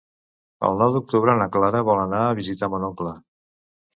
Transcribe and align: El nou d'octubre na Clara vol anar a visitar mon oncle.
El 0.69 0.79
nou 0.81 0.93
d'octubre 0.95 1.35
na 1.41 1.47
Clara 1.57 1.83
vol 1.89 2.01
anar 2.05 2.21
a 2.29 2.33
visitar 2.39 2.73
mon 2.77 2.87
oncle. 2.91 3.13